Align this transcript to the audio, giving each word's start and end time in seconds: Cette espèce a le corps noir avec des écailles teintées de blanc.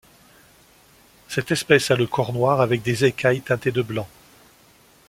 Cette 1.27 1.51
espèce 1.51 1.91
a 1.91 1.95
le 1.95 2.07
corps 2.07 2.33
noir 2.33 2.59
avec 2.59 2.81
des 2.81 3.05
écailles 3.05 3.41
teintées 3.41 3.71
de 3.71 3.83
blanc. 3.83 4.07